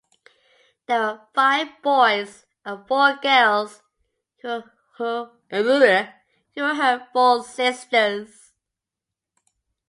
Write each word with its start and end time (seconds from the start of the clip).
There 0.87 0.99
were 0.99 1.21
five 1.35 1.67
boys 1.83 2.47
and 2.65 2.87
four 2.87 3.17
girls 3.21 3.83
who 4.41 4.63
were 4.97 5.27
her 6.73 7.07
full 7.13 7.43
sisters. 7.43 8.53